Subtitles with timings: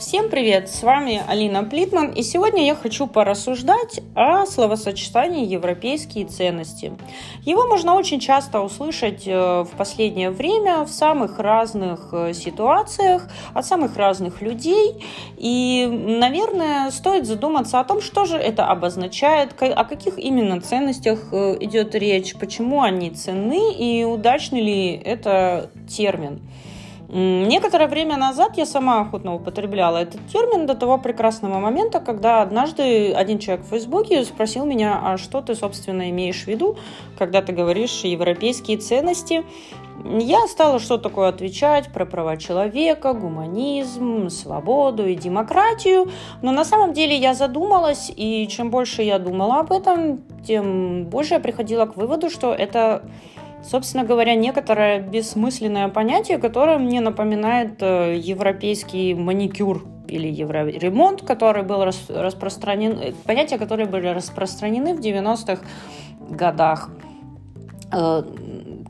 [0.00, 0.70] Всем привет!
[0.70, 6.94] С вами Алина Плитман, и сегодня я хочу порассуждать о словосочетании «европейские ценности».
[7.44, 13.66] Его можно очень часто услышать э, в последнее время в самых разных э, ситуациях, от
[13.66, 15.04] самых разных людей,
[15.36, 21.58] и, наверное, стоит задуматься о том, что же это обозначает, о каких именно ценностях э,
[21.60, 26.40] идет речь, почему они ценны и удачный ли это термин.
[27.12, 33.12] Некоторое время назад я сама охотно употребляла этот термин до того прекрасного момента, когда однажды
[33.12, 36.76] один человек в Фейсбуке спросил меня, а что ты, собственно, имеешь в виду,
[37.18, 39.44] когда ты говоришь европейские ценности.
[40.04, 46.10] Я стала что такое отвечать про права человека, гуманизм, свободу и демократию,
[46.42, 51.34] но на самом деле я задумалась, и чем больше я думала об этом, тем больше
[51.34, 53.02] я приходила к выводу, что это
[53.62, 61.84] собственно говоря, некоторое бессмысленное понятие, которое мне напоминает э, европейский маникюр или евроремонт, который был
[61.84, 65.62] распространен, э, понятия, которые были распространены в 90-х
[66.30, 66.90] годах.
[67.92, 68.22] Э,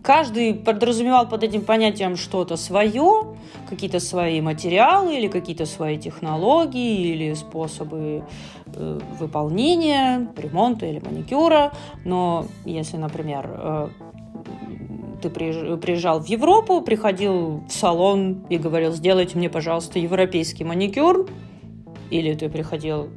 [0.02, 3.36] каждый подразумевал под этим понятием что-то свое,
[3.68, 8.24] какие-то свои материалы или какие-то свои технологии или способы
[9.18, 11.72] выполнения ремонта или маникюра.
[12.04, 13.90] Но если, например,
[15.20, 21.28] ты приезжал в Европу, приходил в салон и говорил, сделайте мне, пожалуйста, европейский маникюр,
[22.10, 23.10] или ты приходил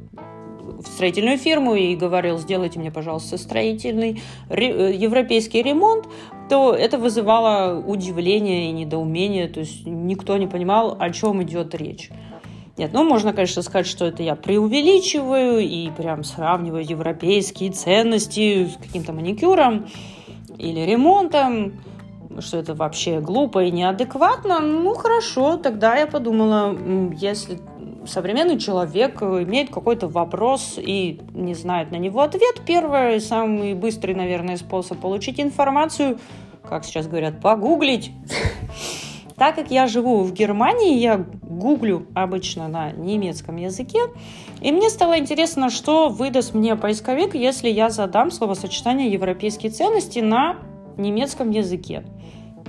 [0.84, 6.06] в строительную фирму и говорил, сделайте мне, пожалуйста, строительный э, европейский ремонт,
[6.48, 12.10] то это вызывало удивление и недоумение, то есть никто не понимал, о чем идет речь.
[12.76, 18.76] Нет, ну можно, конечно, сказать, что это я преувеличиваю и прям сравниваю европейские ценности с
[18.76, 19.86] каким-то маникюром
[20.58, 21.72] или ремонтом
[22.40, 26.76] что это вообще глупо и неадекватно, ну хорошо, тогда я подумала,
[27.14, 27.60] если
[28.06, 34.56] современный человек имеет какой-то вопрос и не знает на него ответ, первый, самый быстрый, наверное,
[34.56, 36.18] способ получить информацию,
[36.68, 38.10] как сейчас говорят, погуглить.
[39.36, 43.98] Так как я живу в Германии, я гуглю обычно на немецком языке,
[44.60, 50.56] и мне стало интересно, что выдаст мне поисковик, если я задам словосочетание «европейские ценности» на
[50.96, 52.04] немецком языке.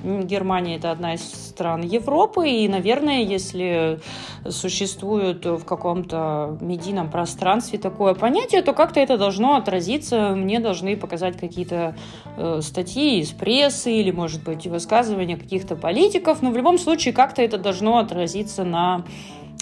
[0.05, 3.99] Германия это одна из стран Европы, и, наверное, если
[4.47, 11.37] существует в каком-то медийном пространстве такое понятие, то как-то это должно отразиться, мне должны показать
[11.37, 11.95] какие-то
[12.37, 17.41] э, статьи из прессы или, может быть, высказывания каких-то политиков, но в любом случае как-то
[17.41, 19.05] это должно отразиться на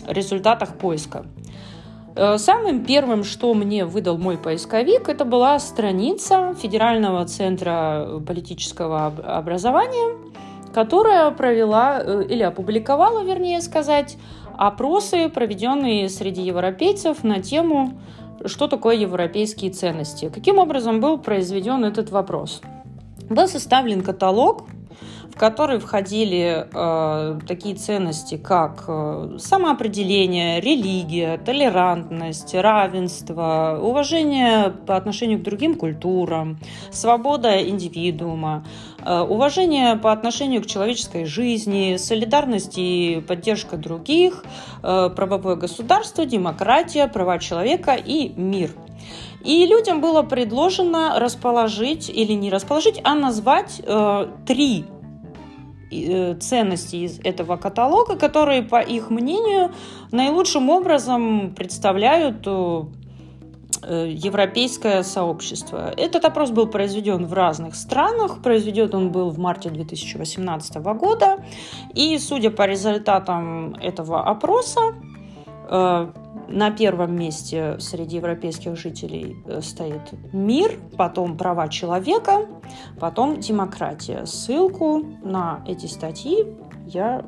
[0.07, 1.25] результатах поиска.
[2.15, 10.17] Э, самым первым, что мне выдал мой поисковик, это была страница Федерального центра политического образования,
[10.73, 14.17] которая провела э, или опубликовала, вернее сказать,
[14.55, 17.93] опросы, проведенные среди европейцев на тему,
[18.45, 20.29] что такое европейские ценности.
[20.29, 22.61] Каким образом был произведен этот вопрос?
[23.29, 24.65] Был составлен каталог
[25.33, 35.39] в который входили э, такие ценности, как э, самоопределение, религия, толерантность, равенство, уважение по отношению
[35.39, 36.59] к другим культурам,
[36.91, 38.63] свобода индивидуума,
[39.03, 44.45] э, уважение по отношению к человеческой жизни, солидарность и поддержка других,
[44.83, 48.69] э, правовое государство, демократия, права человека и мир.
[49.43, 54.85] И людям было предложено расположить или не расположить, а назвать э, три
[56.39, 59.71] ценности из этого каталога, которые, по их мнению,
[60.11, 62.83] наилучшим образом представляют э,
[63.83, 65.93] э, европейское сообщество.
[65.97, 68.41] Этот опрос был произведен в разных странах.
[68.41, 71.43] Произведен он был в марте 2018 года.
[71.93, 74.81] И, судя по результатам этого опроса,
[76.47, 82.47] на первом месте среди европейских жителей э, стоит мир, потом права человека,
[82.99, 84.25] потом демократия.
[84.25, 86.45] Ссылку на эти статьи
[86.87, 87.25] я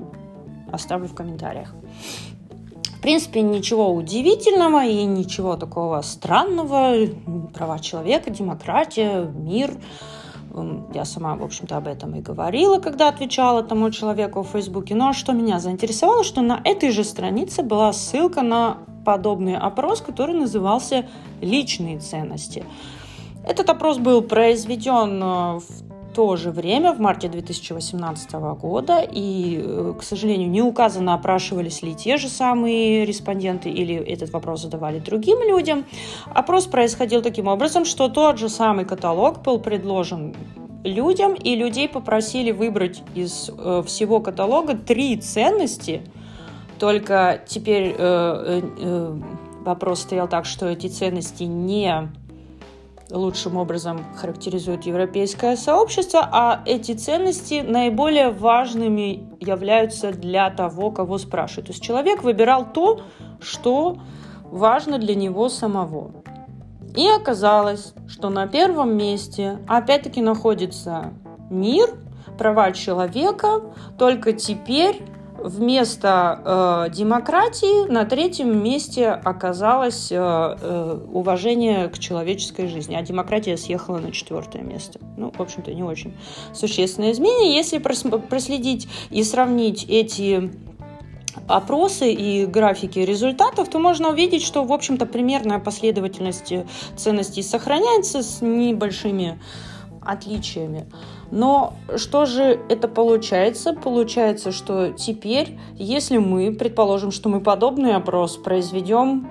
[0.71, 1.73] оставлю в комментариях.
[2.97, 7.07] В принципе, ничего удивительного и ничего такого странного.
[7.53, 9.71] Права человека, демократия, мир–
[10.93, 14.95] я сама, в общем-то, об этом и говорила, когда отвечала тому человеку в Фейсбуке.
[14.95, 20.35] Но что меня заинтересовало, что на этой же странице была ссылка на подобный опрос, который
[20.35, 21.05] назывался
[21.41, 22.65] «Личные ценности».
[23.47, 29.93] Этот опрос был произведен э, в то же время, в марте 2018 года, и, э,
[29.99, 35.39] к сожалению, не указано, опрашивались ли те же самые респонденты или этот вопрос задавали другим
[35.41, 35.85] людям.
[36.33, 40.33] Опрос происходил таким образом, что тот же самый каталог был предложен
[40.85, 46.01] людям, и людей попросили выбрать из э, всего каталога три ценности,
[46.79, 49.19] только теперь э, э,
[49.65, 52.09] вопрос стоял так, что эти ценности не
[53.15, 61.67] лучшим образом характеризуют европейское сообщество, а эти ценности наиболее важными являются для того, кого спрашивают.
[61.67, 63.01] То есть человек выбирал то,
[63.39, 63.97] что
[64.43, 66.11] важно для него самого.
[66.95, 71.13] И оказалось, что на первом месте опять-таки находится
[71.49, 71.89] мир,
[72.37, 73.61] права человека,
[73.97, 75.01] только теперь
[75.45, 83.57] вместо э, демократии на третьем месте оказалось э, э, уважение к человеческой жизни, а демократия
[83.57, 84.99] съехала на четвертое место.
[85.17, 86.15] Ну, в общем-то, не очень
[86.53, 87.55] существенное изменение.
[87.55, 90.51] Если проследить и сравнить эти
[91.47, 96.53] опросы и графики результатов, то можно увидеть, что, в общем-то, примерная последовательность
[96.95, 99.39] ценностей сохраняется с небольшими
[100.01, 100.85] отличиями.
[101.31, 103.73] Но что же это получается?
[103.73, 109.29] Получается, что теперь, если мы, предположим, что мы подобный опрос произведем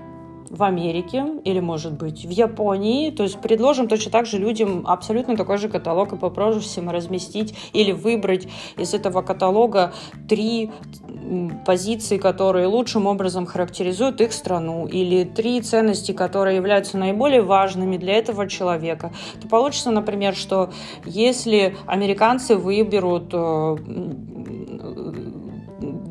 [0.51, 3.11] в Америке или, может быть, в Японии.
[3.11, 7.93] То есть предложим точно так же людям абсолютно такой же каталог и попросим разместить или
[7.93, 9.93] выбрать из этого каталога
[10.29, 10.71] три
[11.65, 18.15] позиции, которые лучшим образом характеризуют их страну, или три ценности, которые являются наиболее важными для
[18.15, 20.71] этого человека, то получится, например, что
[21.05, 23.77] если американцы выберут э,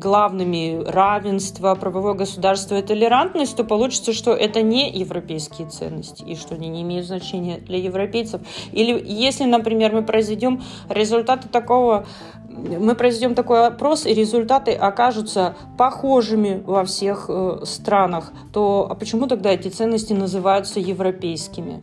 [0.04, 6.54] главными равенство, правовое государство и толерантность, то получится, что это не европейские ценности и что
[6.54, 8.42] они не имеют значения для европейцев.
[8.72, 12.06] Или если, например, мы произведем результаты такого
[12.54, 19.26] мы произведем такой опрос, и результаты окажутся похожими во всех э, странах, то а почему
[19.26, 21.82] тогда эти ценности называются европейскими?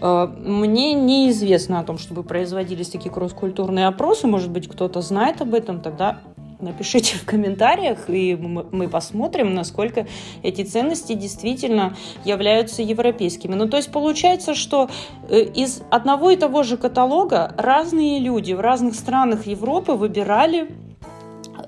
[0.00, 4.26] Э, мне неизвестно о том, чтобы производились такие кросс-культурные опросы.
[4.26, 6.20] Может быть, кто-то знает об этом, тогда
[6.62, 10.06] Напишите в комментариях, и мы посмотрим, насколько
[10.44, 13.54] эти ценности действительно являются европейскими.
[13.56, 14.88] Ну, то есть получается, что
[15.28, 20.68] э, из одного и того же каталога разные люди в разных странах Европы выбирали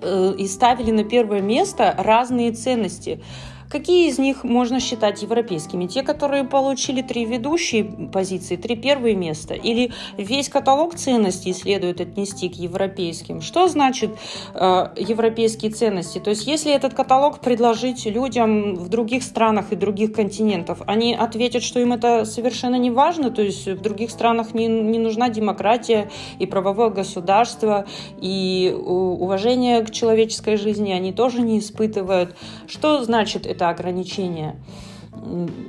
[0.00, 3.20] э, и ставили на первое место разные ценности.
[3.68, 5.86] Какие из них можно считать европейскими?
[5.86, 9.54] Те, которые получили три ведущие позиции, три первые места?
[9.54, 13.40] Или весь каталог ценностей следует отнести к европейским?
[13.40, 14.10] Что значит
[14.54, 16.18] э, европейские ценности?
[16.18, 21.62] То есть если этот каталог предложить людям в других странах и других континентов, они ответят,
[21.62, 26.10] что им это совершенно не важно, то есть в других странах не, не нужна демократия
[26.38, 27.86] и правовое государство,
[28.20, 32.36] и уважение к человеческой жизни они тоже не испытывают.
[32.66, 34.56] Что значит это ограничения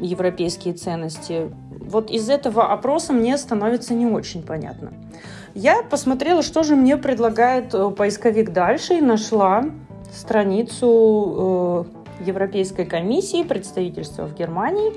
[0.02, 1.52] европейские ценности.
[1.80, 4.92] Вот из этого опроса мне становится не очень понятно.
[5.54, 9.64] Я посмотрела, что же мне предлагает э, поисковик дальше, и нашла
[10.12, 11.86] страницу
[12.20, 14.94] э, Европейской комиссии представительства в Германии,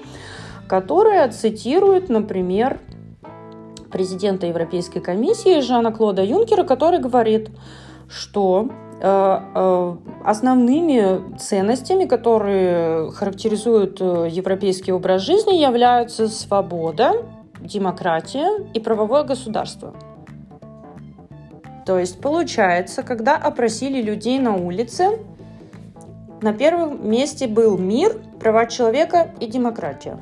[0.66, 2.80] которая цитирует, например,
[3.92, 7.50] президента Европейской комиссии Жана Клода Юнкера, который говорит,
[8.08, 8.68] что
[9.00, 17.12] основными ценностями, которые характеризуют э, европейский образ жизни, являются свобода,
[17.60, 19.94] демократия и правовое государство.
[21.86, 25.18] То есть получается, когда опросили людей на улице,
[26.42, 30.18] на первом месте был мир, права человека и демократия.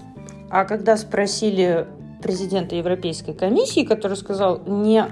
[0.50, 1.86] А когда спросили
[2.22, 5.06] президента Европейской комиссии, который сказал не э,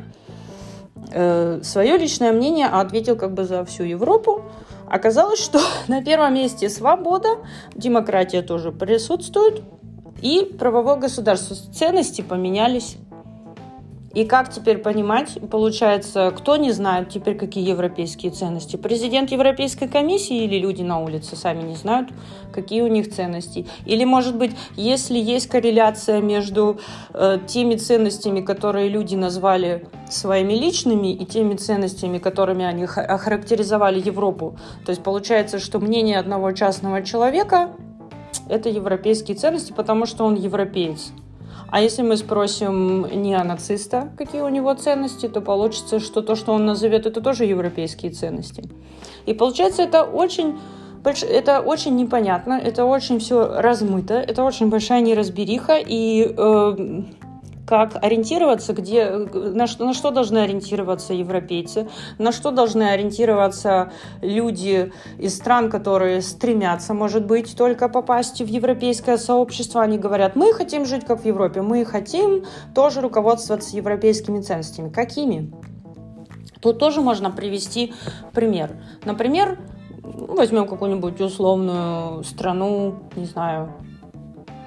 [1.11, 4.43] свое личное мнение, а ответил как бы за всю Европу.
[4.87, 7.39] Оказалось, что на первом месте свобода,
[7.75, 9.63] демократия тоже присутствует,
[10.23, 11.55] и правовое государство.
[11.73, 12.97] Ценности поменялись.
[14.15, 18.77] И как теперь понимать, получается, кто не знает теперь, какие европейские ценности?
[18.77, 22.11] Президент Европейской комиссии или люди на улице сами не знают,
[22.53, 23.67] какие у них ценности?
[23.87, 26.79] Или, может быть, если есть корреляция между
[27.13, 34.57] э, теми ценностями, которые люди назвали своими личными, и теми ценностями, которыми они охарактеризовали Европу,
[34.87, 37.71] то есть получается, что мнение одного частного человека–
[38.49, 41.13] это европейские ценности, потому что он европеец.
[41.69, 46.67] А если мы спросим неонациста, какие у него ценности, то получится, что то, что он
[46.67, 48.65] назовет, это тоже европейские ценности.
[49.27, 50.57] И получается, это очень
[51.05, 57.03] это очень непонятно, это очень все размыто, это очень большая неразбериха, и э,
[57.67, 64.93] как ориентироваться, где, на, что, на что должны ориентироваться европейцы, на что должны ориентироваться люди
[65.19, 69.83] из стран, которые стремятся, может быть, только попасть в европейское сообщество.
[69.83, 72.45] Они говорят, мы хотим жить как в Европе, мы хотим
[72.75, 74.91] тоже руководствоваться европейскими ценностями.
[74.91, 75.53] Какими?
[76.61, 77.93] Тут тоже можно привести
[78.33, 78.71] пример.
[79.05, 79.59] Например,
[80.03, 83.73] возьмем какую-нибудь условную страну, не знаю,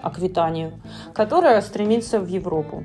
[0.02, 0.74] Аквитанию,
[1.14, 2.84] которая стремится в Европу.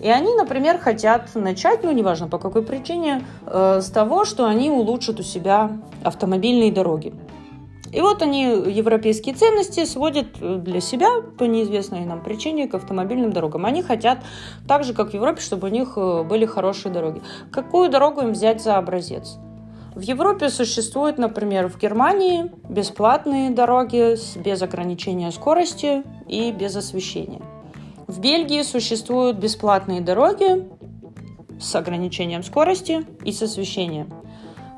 [0.00, 4.70] И они, например, хотят начать, ну, неважно по какой причине, э, с того, что они
[4.70, 5.70] улучшат у себя
[6.02, 7.14] автомобильные дороги.
[7.94, 13.66] И вот они европейские ценности сводят для себя по неизвестной нам причине к автомобильным дорогам.
[13.66, 14.18] Они хотят
[14.66, 17.22] так же, как в Европе, чтобы у них э, были хорошие дороги.
[17.52, 19.38] Какую дорогу им взять за образец?
[19.94, 27.42] В Европе существуют, например, в Германии бесплатные дороги без ограничения скорости и без освещения.
[28.08, 30.68] В Бельгии существуют бесплатные дороги
[31.60, 34.12] с ограничением скорости и с освещением.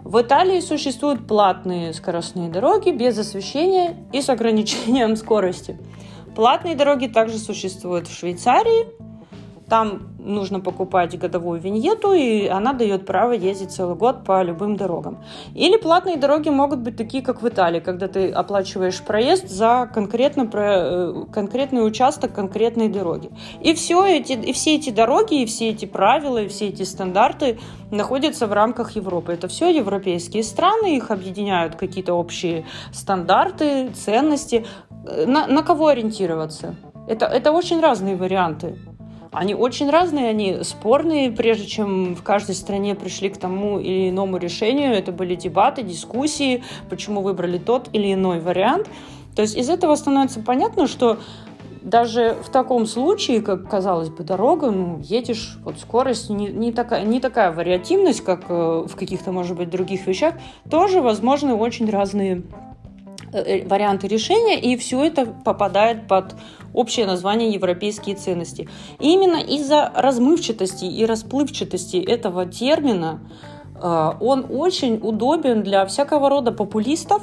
[0.05, 5.79] В Италии существуют платные скоростные дороги без освещения и с ограничением скорости.
[6.35, 8.87] Платные дороги также существуют в Швейцарии,
[9.69, 15.19] там нужно покупать годовую виньету, и она дает право ездить целый год по любым дорогам.
[15.55, 20.49] Или платные дороги могут быть такие, как в Италии, когда ты оплачиваешь проезд за конкретно,
[20.53, 23.31] э, конкретный участок конкретной дороги.
[23.61, 27.59] И, все эти, и все эти дороги, и все эти правила, и все эти стандарты
[27.91, 29.33] находятся в рамках Европы.
[29.33, 34.65] Это все европейские страны, их объединяют какие-то общие стандарты, ценности.
[35.07, 36.77] Э, на, на кого ориентироваться?
[37.09, 38.77] Это, это очень разные варианты.
[39.33, 44.37] Они очень разные, они спорные, прежде чем в каждой стране пришли к тому или иному
[44.39, 44.93] решению.
[44.93, 48.89] Это были дебаты, дискуссии, почему выбрали тот или иной вариант.
[49.35, 51.19] То есть из этого становится понятно, что
[51.87, 57.05] даже в таком случае, как казалось бы, дорога, ну, едешь, вот скорость не, не, такая,
[57.05, 60.35] не такая вариативность, как э, в каких-то, может быть, других вещах,
[60.69, 62.43] тоже возможны очень разные
[63.33, 66.35] варианты решения, и все это попадает под
[66.73, 68.69] общее название европейские ценности.
[69.01, 73.21] И именно из-за размывчатости и расплывчатости этого термина
[73.75, 77.23] э, он очень удобен для всякого рода популистов,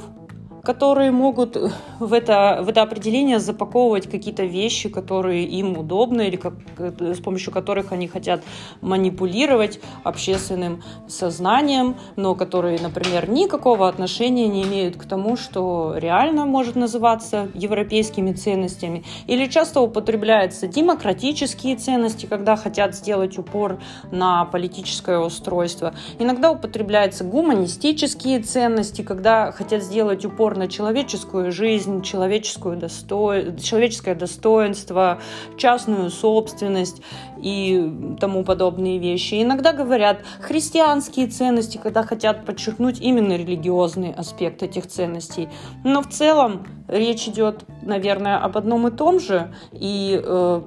[0.64, 1.56] которые могут
[2.00, 7.52] в это, в это определение запаковывать какие-то вещи, которые им удобны или как, с помощью
[7.52, 8.42] которых они хотят
[8.80, 16.76] манипулировать общественным сознанием, но которые, например, никакого отношения не имеют к тому, что реально может
[16.76, 19.04] называться европейскими ценностями.
[19.26, 23.78] Или часто употребляются демократические ценности, когда хотят сделать упор
[24.10, 25.94] на политическое устройство.
[26.18, 33.56] Иногда употребляются гуманистические ценности, когда хотят сделать упор на человеческую жизнь, человеческую досто...
[33.62, 35.20] человеческое достоинство,
[35.56, 37.02] частную собственность
[37.40, 39.42] и тому подобные вещи.
[39.42, 45.48] Иногда говорят христианские ценности, когда хотят подчеркнуть именно религиозный аспект этих ценностей.
[45.84, 49.54] Но в целом речь идет, наверное, об одном и том же.
[49.72, 50.62] И э,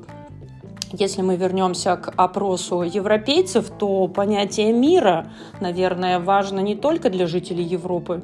[0.93, 5.27] если мы вернемся к опросу европейцев, то понятие мира,
[5.59, 8.23] наверное, важно не только для жителей Европы,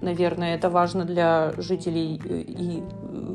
[0.00, 2.82] Наверное, это важно для жителей э, и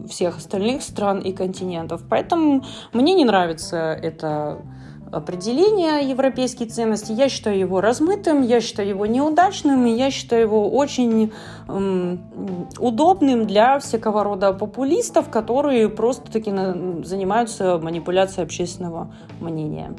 [0.08, 2.04] всех остальных стран и континентов.
[2.10, 4.62] Поэтому мне не нравится это
[5.14, 7.14] определение европейских ценностей.
[7.14, 11.32] Я считаю его размытым, я считаю его неудачным, и я считаю его очень
[11.68, 12.20] эм,
[12.80, 16.52] удобным для всякого рода популистов, которые просто-таки
[17.04, 19.94] занимаются манипуляцией общественного мнения.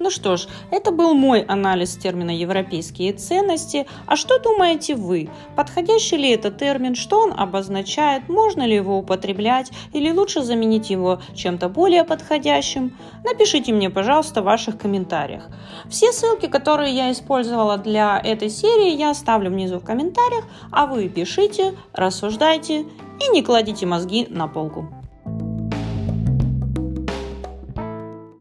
[0.00, 3.86] Ну что ж, это был мой анализ термина «европейские ценности».
[4.06, 5.28] А что думаете вы?
[5.56, 6.94] Подходящий ли это термин?
[6.94, 8.28] Что он обозначает?
[8.28, 9.72] Можно ли его употреблять?
[9.92, 12.96] Или лучше заменить его чем-то более подходящим?
[13.24, 15.48] Напишите мне, пожалуйста, в ваших комментариях.
[15.88, 21.08] Все ссылки, которые я использовала для этой серии, я оставлю внизу в комментариях, а вы
[21.08, 24.97] пишите, рассуждайте и не кладите мозги на полку.